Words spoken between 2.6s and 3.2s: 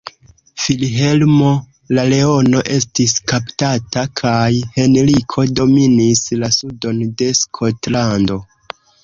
estis